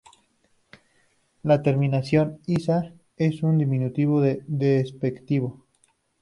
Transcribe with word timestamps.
La 1.43 1.61
terminación 1.61 2.39
"-iza" 2.47 2.91
es 3.17 3.43
un 3.43 3.59
diminutivo 3.59 4.19
despectivo. 4.47 5.63